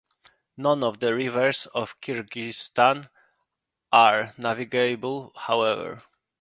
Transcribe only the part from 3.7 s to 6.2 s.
are navigable, however.